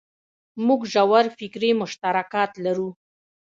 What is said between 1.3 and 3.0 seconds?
فکري مشترکات لرو.